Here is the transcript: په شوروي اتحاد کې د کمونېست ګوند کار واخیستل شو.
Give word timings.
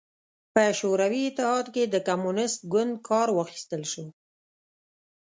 په 0.53 0.63
شوروي 0.79 1.21
اتحاد 1.29 1.65
کې 1.75 1.83
د 1.87 1.95
کمونېست 2.07 2.59
ګوند 2.73 2.93
کار 3.09 3.27
واخیستل 3.37 3.81
شو. 3.91 4.05